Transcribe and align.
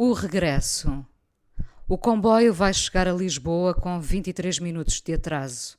O 0.00 0.12
regresso. 0.12 1.04
O 1.88 1.98
comboio 1.98 2.54
vai 2.54 2.72
chegar 2.72 3.08
a 3.08 3.12
Lisboa 3.12 3.74
com 3.74 4.00
23 4.00 4.60
minutos 4.60 5.00
de 5.00 5.12
atraso. 5.12 5.76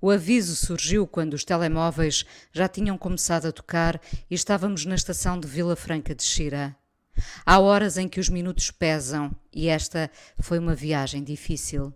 O 0.00 0.10
aviso 0.10 0.56
surgiu 0.56 1.06
quando 1.06 1.34
os 1.34 1.44
telemóveis 1.44 2.26
já 2.50 2.66
tinham 2.66 2.98
começado 2.98 3.46
a 3.46 3.52
tocar 3.52 4.00
e 4.28 4.34
estávamos 4.34 4.84
na 4.84 4.96
estação 4.96 5.38
de 5.38 5.46
Vila 5.46 5.76
Franca 5.76 6.12
de 6.12 6.24
Xira. 6.24 6.74
Há 7.46 7.60
horas 7.60 7.96
em 7.96 8.08
que 8.08 8.18
os 8.18 8.28
minutos 8.28 8.72
pesam 8.72 9.30
e 9.52 9.68
esta 9.68 10.10
foi 10.40 10.58
uma 10.58 10.74
viagem 10.74 11.22
difícil. 11.22 11.94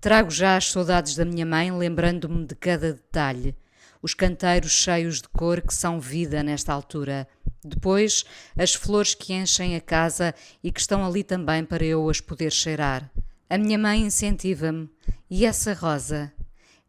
Trago 0.00 0.30
já 0.30 0.56
as 0.56 0.70
saudades 0.70 1.16
da 1.16 1.24
minha 1.24 1.44
mãe, 1.44 1.76
lembrando-me 1.76 2.46
de 2.46 2.54
cada 2.54 2.92
detalhe. 2.92 3.56
Os 4.00 4.14
canteiros 4.14 4.70
cheios 4.70 5.20
de 5.20 5.28
cor 5.28 5.60
que 5.60 5.74
são 5.74 5.98
vida 5.98 6.40
nesta 6.44 6.72
altura 6.72 7.26
depois, 7.64 8.24
as 8.56 8.74
flores 8.74 9.14
que 9.14 9.32
enchem 9.32 9.74
a 9.74 9.80
casa 9.80 10.34
e 10.62 10.70
que 10.70 10.80
estão 10.80 11.04
ali 11.04 11.24
também 11.24 11.64
para 11.64 11.84
eu 11.84 12.10
as 12.10 12.20
poder 12.20 12.52
cheirar. 12.52 13.10
A 13.48 13.56
minha 13.56 13.78
mãe 13.78 14.02
incentiva-me. 14.02 14.90
E 15.30 15.46
essa 15.46 15.72
rosa? 15.72 16.32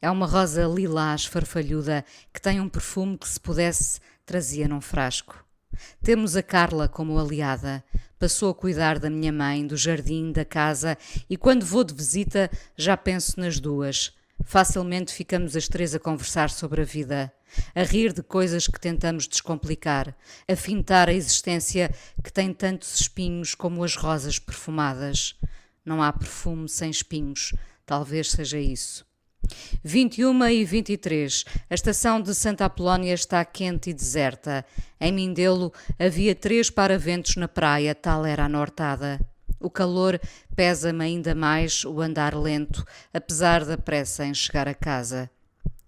É 0.01 0.11
uma 0.11 0.25
rosa 0.25 0.65
lilás 0.65 1.25
farfalhuda 1.25 2.03
que 2.33 2.41
tem 2.41 2.59
um 2.59 2.67
perfume 2.67 3.17
que, 3.17 3.27
se 3.27 3.39
pudesse, 3.39 3.99
trazia 4.25 4.67
num 4.67 4.81
frasco. 4.81 5.43
Temos 6.03 6.35
a 6.35 6.43
Carla 6.43 6.87
como 6.87 7.17
aliada. 7.17 7.83
Passou 8.19 8.49
a 8.49 8.55
cuidar 8.55 8.99
da 8.99 9.09
minha 9.09 9.31
mãe, 9.31 9.65
do 9.65 9.75
jardim, 9.75 10.31
da 10.31 10.45
casa 10.45 10.97
e 11.29 11.35
quando 11.35 11.65
vou 11.65 11.83
de 11.83 11.93
visita 11.93 12.49
já 12.77 12.95
penso 12.95 13.39
nas 13.39 13.59
duas. 13.59 14.14
Facilmente 14.45 15.13
ficamos 15.13 15.55
as 15.55 15.67
três 15.67 15.93
a 15.93 15.99
conversar 15.99 16.49
sobre 16.49 16.81
a 16.81 16.85
vida 16.85 17.33
a 17.73 17.83
rir 17.83 18.13
de 18.13 18.21
coisas 18.21 18.67
que 18.67 18.79
tentamos 18.79 19.27
descomplicar, 19.27 20.15
a 20.47 20.55
fintar 20.55 21.09
a 21.09 21.13
existência 21.13 21.93
que 22.23 22.31
tem 22.31 22.53
tantos 22.53 22.99
espinhos 22.99 23.55
como 23.55 23.83
as 23.83 23.95
rosas 23.95 24.39
perfumadas. 24.39 25.35
Não 25.83 26.01
há 26.01 26.11
perfume 26.11 26.67
sem 26.67 26.89
espinhos, 26.89 27.53
talvez 27.85 28.31
seja 28.31 28.59
isso. 28.59 29.05
21 29.83 30.47
e 30.47 30.65
23. 30.65 31.45
A 31.69 31.75
estação 31.75 32.19
de 32.19 32.33
Santa 32.33 32.65
Apolónia 32.65 33.13
está 33.13 33.45
quente 33.45 33.91
e 33.91 33.93
deserta. 33.93 34.65
Em 34.99 35.11
Mindelo 35.11 35.71
havia 35.99 36.33
três 36.33 36.71
paraventos 36.71 37.35
na 37.35 37.47
praia, 37.47 37.93
tal 37.93 38.25
era 38.25 38.45
a 38.45 38.49
nortada. 38.49 39.19
O 39.65 39.69
calor 39.71 40.21
pesa-me 40.55 41.03
ainda 41.03 41.33
mais 41.33 41.83
o 41.85 41.99
andar 41.99 42.35
lento, 42.35 42.85
apesar 43.11 43.65
da 43.65 43.75
pressa 43.75 44.23
em 44.23 44.31
chegar 44.31 44.67
a 44.67 44.75
casa. 44.75 45.27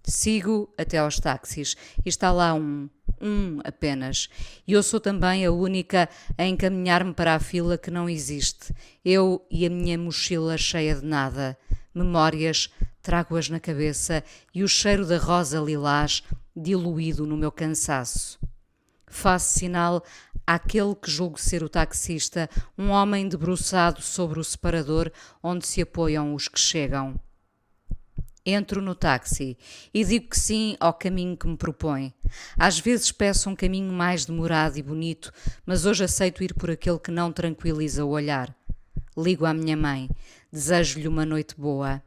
Sigo 0.02 0.68
até 0.76 0.98
aos 0.98 1.20
táxis 1.20 1.76
e 2.04 2.08
está 2.08 2.32
lá 2.32 2.54
um, 2.54 2.90
um 3.20 3.60
apenas. 3.62 4.28
E 4.66 4.72
eu 4.72 4.82
sou 4.82 4.98
também 4.98 5.46
a 5.46 5.52
única 5.52 6.08
a 6.36 6.44
encaminhar-me 6.44 7.14
para 7.14 7.36
a 7.36 7.38
fila 7.38 7.78
que 7.78 7.88
não 7.88 8.10
existe. 8.10 8.74
Eu 9.04 9.46
e 9.48 9.64
a 9.64 9.70
minha 9.70 9.96
mochila 9.96 10.58
cheia 10.58 10.96
de 10.96 11.06
nada. 11.06 11.56
Memórias, 11.94 12.70
trago-as 13.00 13.48
na 13.48 13.60
cabeça 13.60 14.24
e 14.52 14.64
o 14.64 14.68
cheiro 14.68 15.06
da 15.06 15.18
rosa 15.18 15.60
lilás 15.60 16.24
diluído 16.56 17.24
no 17.24 17.36
meu 17.36 17.52
cansaço. 17.52 18.40
Faço 19.10 19.58
sinal 19.58 20.04
àquele 20.48 20.94
que 20.94 21.10
julgo 21.10 21.38
ser 21.38 21.62
o 21.62 21.68
taxista, 21.68 22.48
um 22.78 22.88
homem 22.88 23.28
debruçado 23.28 24.00
sobre 24.00 24.40
o 24.40 24.44
separador 24.44 25.12
onde 25.42 25.66
se 25.66 25.82
apoiam 25.82 26.34
os 26.34 26.48
que 26.48 26.58
chegam. 26.58 27.20
Entro 28.46 28.80
no 28.80 28.94
táxi 28.94 29.58
e 29.92 30.02
digo 30.02 30.30
que 30.30 30.40
sim 30.40 30.74
ao 30.80 30.94
caminho 30.94 31.36
que 31.36 31.46
me 31.46 31.54
propõe. 31.54 32.14
Às 32.56 32.78
vezes 32.78 33.12
peço 33.12 33.50
um 33.50 33.54
caminho 33.54 33.92
mais 33.92 34.24
demorado 34.24 34.78
e 34.78 34.82
bonito, 34.82 35.30
mas 35.66 35.84
hoje 35.84 36.04
aceito 36.04 36.42
ir 36.42 36.54
por 36.54 36.70
aquele 36.70 36.98
que 36.98 37.10
não 37.10 37.30
tranquiliza 37.30 38.06
o 38.06 38.08
olhar. 38.08 38.56
Ligo 39.14 39.44
à 39.44 39.52
minha 39.52 39.76
mãe, 39.76 40.08
desejo-lhe 40.50 41.08
uma 41.08 41.26
noite 41.26 41.54
boa. 41.58 42.02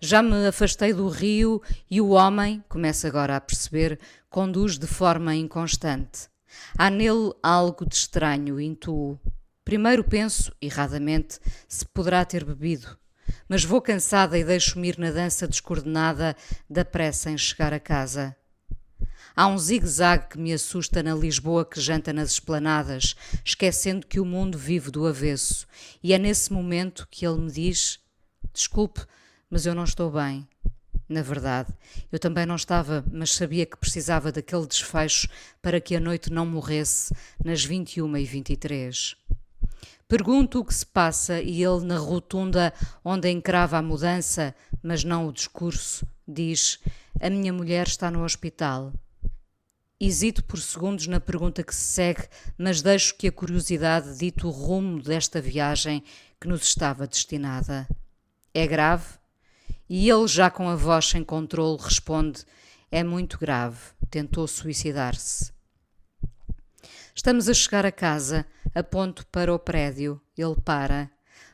Já 0.00 0.20
me 0.20 0.48
afastei 0.48 0.92
do 0.92 1.08
rio 1.08 1.62
e 1.88 2.00
o 2.00 2.08
homem, 2.08 2.60
começa 2.68 3.06
agora 3.06 3.36
a 3.36 3.40
perceber, 3.40 4.00
conduz 4.28 4.78
de 4.78 4.86
forma 4.88 5.32
inconstante. 5.36 6.28
Há 6.76 6.90
nele 6.90 7.32
algo 7.42 7.86
de 7.86 7.94
estranho, 7.94 8.60
intuo. 8.60 9.18
Primeiro 9.64 10.04
penso, 10.04 10.52
erradamente, 10.60 11.38
se 11.68 11.84
poderá 11.86 12.24
ter 12.24 12.44
bebido 12.44 12.98
mas 13.48 13.64
vou 13.64 13.80
cansada 13.80 14.38
e 14.38 14.44
deixo-me 14.44 14.88
ir 14.88 14.98
na 14.98 15.10
dança 15.10 15.48
descoordenada 15.48 16.36
da 16.68 16.84
pressa 16.84 17.30
em 17.30 17.38
chegar 17.38 17.72
a 17.72 17.80
casa. 17.80 18.36
Há 19.34 19.46
um 19.46 19.56
zigue-zague 19.56 20.30
que 20.30 20.38
me 20.38 20.52
assusta 20.52 21.02
na 21.02 21.14
Lisboa 21.14 21.64
que 21.64 21.80
janta 21.80 22.12
nas 22.12 22.32
esplanadas, 22.32 23.14
esquecendo 23.44 24.06
que 24.06 24.18
o 24.18 24.24
mundo 24.24 24.58
vive 24.58 24.90
do 24.90 25.06
avesso, 25.06 25.66
e 26.02 26.12
é 26.12 26.18
nesse 26.18 26.52
momento 26.52 27.06
que 27.10 27.24
ele 27.24 27.40
me 27.40 27.50
diz: 27.50 28.00
Desculpe, 28.52 29.00
mas 29.48 29.64
eu 29.64 29.74
não 29.74 29.84
estou 29.84 30.10
bem. 30.10 30.46
Na 31.08 31.22
verdade, 31.22 31.72
eu 32.12 32.18
também 32.18 32.44
não 32.44 32.56
estava, 32.56 33.02
mas 33.10 33.32
sabia 33.32 33.64
que 33.64 33.78
precisava 33.78 34.30
daquele 34.30 34.66
desfecho 34.66 35.26
para 35.62 35.80
que 35.80 35.96
a 35.96 36.00
noite 36.00 36.30
não 36.30 36.44
morresse 36.44 37.14
nas 37.42 37.64
21 37.64 38.16
e 38.18 38.24
23. 38.24 39.16
Pergunto 40.06 40.60
o 40.60 40.64
que 40.64 40.74
se 40.74 40.86
passa 40.86 41.40
e 41.40 41.62
ele, 41.62 41.84
na 41.84 41.98
rotunda 41.98 42.72
onde 43.04 43.30
encrava 43.30 43.78
a 43.78 43.82
mudança, 43.82 44.54
mas 44.82 45.04
não 45.04 45.26
o 45.28 45.32
discurso, 45.32 46.06
diz: 46.26 46.78
A 47.20 47.28
minha 47.28 47.52
mulher 47.52 47.86
está 47.86 48.10
no 48.10 48.24
hospital. 48.24 48.92
Hesito 50.00 50.44
por 50.44 50.60
segundos 50.60 51.06
na 51.06 51.20
pergunta 51.20 51.62
que 51.62 51.74
se 51.74 51.82
segue, 51.82 52.28
mas 52.56 52.80
deixo 52.80 53.16
que 53.16 53.28
a 53.28 53.32
curiosidade 53.32 54.16
dite 54.16 54.46
o 54.46 54.50
rumo 54.50 55.02
desta 55.02 55.40
viagem 55.40 56.04
que 56.40 56.48
nos 56.48 56.62
estava 56.62 57.06
destinada. 57.06 57.88
É 58.54 58.66
grave? 58.66 59.17
E 59.88 60.10
ele, 60.10 60.26
já 60.28 60.50
com 60.50 60.68
a 60.68 60.76
voz 60.76 61.06
sem 61.06 61.24
controle, 61.24 61.78
responde: 61.80 62.44
É 62.90 63.02
muito 63.02 63.38
grave. 63.38 63.78
Tentou 64.10 64.46
suicidar-se. 64.46 65.52
Estamos 67.14 67.48
a 67.48 67.54
chegar 67.54 67.84
a 67.84 67.92
casa, 67.92 68.46
aponto 68.74 69.26
para 69.26 69.52
o 69.52 69.58
prédio. 69.58 70.20
Ele 70.36 70.54
para. 70.64 71.10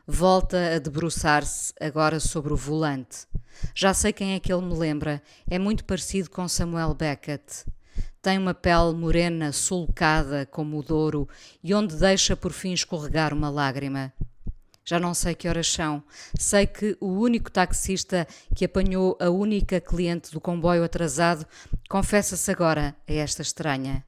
Volta 0.06 0.74
a 0.74 0.78
debruçar-se, 0.78 1.72
agora 1.80 2.20
sobre 2.20 2.52
o 2.52 2.56
volante. 2.56 3.26
Já 3.74 3.94
sei 3.94 4.12
quem 4.12 4.34
é 4.34 4.40
que 4.40 4.52
ele 4.52 4.66
me 4.66 4.74
lembra. 4.74 5.22
É 5.48 5.58
muito 5.58 5.84
parecido 5.84 6.28
com 6.28 6.46
Samuel 6.46 6.92
Beckett. 6.92 7.64
Tem 8.20 8.36
uma 8.36 8.52
pele 8.52 8.92
morena, 8.94 9.52
sulcada 9.52 10.46
como 10.46 10.78
o 10.78 10.82
Douro, 10.82 11.28
e 11.62 11.74
onde 11.74 11.96
deixa 11.96 12.36
por 12.36 12.52
fim 12.52 12.72
escorregar 12.72 13.32
uma 13.32 13.48
lágrima. 13.48 14.12
Já 14.84 15.00
não 15.00 15.14
sei 15.14 15.34
que 15.34 15.48
horas 15.48 15.70
são. 15.70 16.02
Sei 16.38 16.66
que 16.66 16.96
o 17.00 17.08
único 17.08 17.50
taxista 17.50 18.26
que 18.54 18.64
apanhou 18.64 19.16
a 19.20 19.30
única 19.30 19.80
cliente 19.80 20.30
do 20.30 20.40
comboio 20.40 20.84
atrasado 20.84 21.46
confessa-se 21.88 22.50
agora 22.50 22.94
a 23.08 23.12
esta 23.12 23.42
estranha 23.42 24.04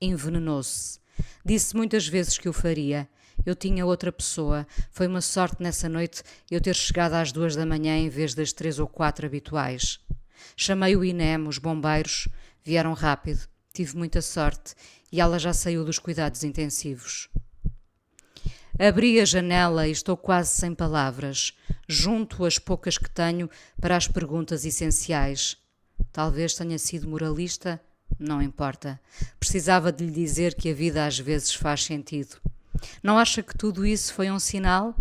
envenenou-se. 0.00 0.98
Disse 1.44 1.74
muitas 1.76 2.06
vezes 2.06 2.38
que 2.38 2.48
o 2.48 2.52
faria. 2.52 3.08
Eu 3.44 3.54
tinha 3.54 3.86
outra 3.86 4.10
pessoa. 4.10 4.66
Foi 4.90 5.06
uma 5.06 5.20
sorte 5.20 5.62
nessa 5.62 5.88
noite 5.88 6.22
eu 6.50 6.60
ter 6.60 6.74
chegado 6.74 7.14
às 7.14 7.32
duas 7.32 7.54
da 7.54 7.66
manhã 7.66 7.96
em 7.96 8.08
vez 8.08 8.34
das 8.34 8.52
três 8.52 8.78
ou 8.78 8.86
quatro 8.86 9.26
habituais. 9.26 9.98
Chamei 10.56 10.96
o 10.96 11.04
INEM, 11.04 11.46
os 11.46 11.58
bombeiros. 11.58 12.28
Vieram 12.64 12.92
rápido. 12.92 13.46
Tive 13.72 13.96
muita 13.96 14.22
sorte 14.22 14.74
e 15.12 15.20
ela 15.20 15.38
já 15.38 15.52
saiu 15.52 15.84
dos 15.84 15.98
cuidados 15.98 16.42
intensivos. 16.42 17.28
Abri 18.78 19.20
a 19.20 19.24
janela 19.24 19.88
e 19.88 19.90
estou 19.90 20.16
quase 20.16 20.50
sem 20.50 20.74
palavras. 20.74 21.52
Junto 21.88 22.44
as 22.44 22.58
poucas 22.58 22.98
que 22.98 23.10
tenho 23.10 23.48
para 23.80 23.96
as 23.96 24.08
perguntas 24.08 24.64
essenciais. 24.64 25.56
Talvez 26.12 26.54
tenha 26.54 26.78
sido 26.78 27.08
moralista 27.08 27.80
não 28.18 28.40
importa. 28.40 29.00
Precisava 29.38 29.92
de 29.92 30.04
lhe 30.04 30.12
dizer 30.12 30.54
que 30.54 30.70
a 30.70 30.74
vida 30.74 31.06
às 31.06 31.18
vezes 31.18 31.54
faz 31.54 31.84
sentido. 31.84 32.36
Não 33.02 33.18
acha 33.18 33.42
que 33.42 33.56
tudo 33.56 33.86
isso 33.86 34.12
foi 34.14 34.30
um 34.30 34.38
sinal? 34.38 34.94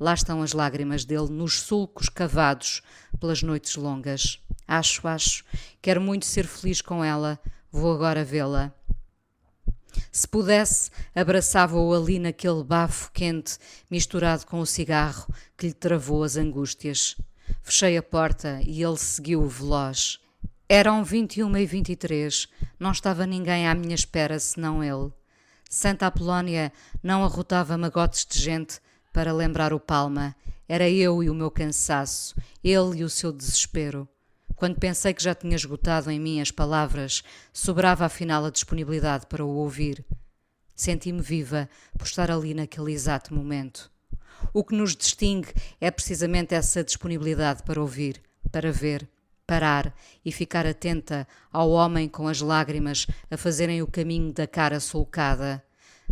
Lá 0.00 0.14
estão 0.14 0.42
as 0.42 0.52
lágrimas 0.52 1.04
dele 1.04 1.28
nos 1.28 1.60
sulcos 1.60 2.08
cavados 2.08 2.82
pelas 3.20 3.42
noites 3.42 3.76
longas. 3.76 4.40
Acho, 4.66 5.06
acho. 5.06 5.44
Quero 5.80 6.00
muito 6.00 6.24
ser 6.24 6.46
feliz 6.46 6.80
com 6.80 7.04
ela. 7.04 7.38
Vou 7.70 7.92
agora 7.92 8.24
vê-la. 8.24 8.72
Se 10.10 10.26
pudesse, 10.26 10.90
abraçava-o 11.14 11.92
ali 11.94 12.18
naquele 12.18 12.62
bafo 12.62 13.10
quente 13.12 13.58
misturado 13.90 14.46
com 14.46 14.60
o 14.60 14.66
cigarro 14.66 15.32
que 15.56 15.68
lhe 15.68 15.72
travou 15.72 16.24
as 16.24 16.36
angústias. 16.36 17.16
Fechei 17.62 17.96
a 17.96 18.02
porta 18.02 18.60
e 18.66 18.82
ele 18.82 18.96
seguiu 18.96 19.46
veloz. 19.46 20.18
Eram 20.68 21.04
21 21.04 21.56
e 21.56 21.66
23, 21.66 22.48
não 22.78 22.92
estava 22.92 23.26
ninguém 23.26 23.68
à 23.68 23.74
minha 23.74 23.94
espera 23.94 24.38
senão 24.38 24.82
ele. 24.82 25.12
Santa 25.68 26.06
Apolónia 26.06 26.72
não 27.02 27.24
arrotava 27.24 27.78
magotes 27.78 28.26
de 28.26 28.38
gente 28.38 28.80
para 29.12 29.32
lembrar 29.32 29.72
o 29.72 29.80
Palma. 29.80 30.34
Era 30.68 30.88
eu 30.88 31.22
e 31.22 31.28
o 31.28 31.34
meu 31.34 31.50
cansaço, 31.50 32.34
ele 32.64 33.00
e 33.00 33.04
o 33.04 33.10
seu 33.10 33.32
desespero. 33.32 34.08
Quando 34.62 34.78
pensei 34.78 35.12
que 35.12 35.24
já 35.24 35.34
tinha 35.34 35.56
esgotado 35.56 36.08
em 36.08 36.20
mim 36.20 36.40
as 36.40 36.52
palavras, 36.52 37.24
sobrava 37.52 38.04
afinal 38.04 38.44
a 38.44 38.50
disponibilidade 38.50 39.26
para 39.26 39.44
o 39.44 39.56
ouvir. 39.56 40.04
Senti-me 40.72 41.20
viva 41.20 41.68
por 41.98 42.06
estar 42.06 42.30
ali 42.30 42.54
naquele 42.54 42.92
exato 42.92 43.34
momento. 43.34 43.90
O 44.54 44.62
que 44.62 44.76
nos 44.76 44.94
distingue 44.94 45.52
é 45.80 45.90
precisamente 45.90 46.54
essa 46.54 46.84
disponibilidade 46.84 47.64
para 47.64 47.80
ouvir, 47.80 48.22
para 48.52 48.70
ver, 48.70 49.08
parar 49.44 49.92
e 50.24 50.30
ficar 50.30 50.64
atenta 50.64 51.26
ao 51.52 51.68
homem 51.72 52.08
com 52.08 52.28
as 52.28 52.40
lágrimas 52.40 53.08
a 53.28 53.36
fazerem 53.36 53.82
o 53.82 53.88
caminho 53.88 54.32
da 54.32 54.46
cara 54.46 54.78
sulcada. 54.78 55.60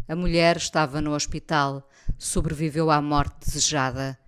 A 0.09 0.17
mulher 0.17 0.57
estava 0.57 1.01
no 1.01 1.15
hospital, 1.15 1.89
sobreviveu 2.19 2.91
à 2.91 3.01
morte 3.01 3.47
desejada. 3.47 4.19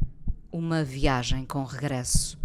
Uma 0.53 0.85
viagem 0.85 1.45
com 1.45 1.65
regresso. 1.65 2.41